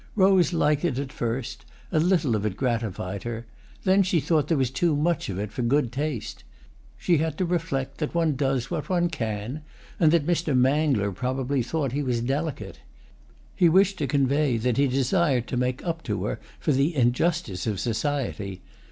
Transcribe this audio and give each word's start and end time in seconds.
Rose 0.15 0.51
liked 0.51 0.83
it 0.83 0.97
at 0.97 1.13
first—a 1.13 1.99
little 1.99 2.35
of 2.35 2.43
it 2.43 2.57
gratified 2.57 3.21
her; 3.21 3.45
then 3.83 4.01
she 4.01 4.19
thought 4.19 4.47
there 4.47 4.57
was 4.57 4.71
too 4.71 4.95
much 4.95 5.29
of 5.29 5.37
it 5.37 5.51
for 5.51 5.61
good 5.61 5.91
taste. 5.91 6.43
She 6.97 7.19
had 7.19 7.37
to 7.37 7.45
reflect 7.45 7.99
that 7.99 8.15
one 8.15 8.35
does 8.35 8.71
what 8.71 8.89
one 8.89 9.09
can 9.09 9.61
and 9.99 10.11
that 10.11 10.25
Mr. 10.25 10.57
Mangler 10.57 11.11
probably 11.11 11.61
thought 11.61 11.91
he 11.91 12.01
was 12.01 12.19
delicate. 12.21 12.79
He 13.55 13.69
wished 13.69 13.99
to 13.99 14.07
convey 14.07 14.57
that 14.57 14.77
he 14.77 14.87
desired 14.87 15.45
to 15.49 15.55
make 15.57 15.85
up 15.85 16.01
to 16.05 16.23
her 16.25 16.39
for 16.59 16.71
the 16.71 16.95
injustice 16.95 17.67
of 17.67 17.79
society. 17.79 18.63